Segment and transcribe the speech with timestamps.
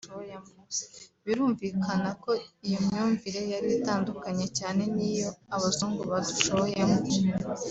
[1.25, 2.31] Birumvikana ko
[2.67, 6.99] iyo myumvire yari itandukanye cyane n’iyo Abazungu badushoyemo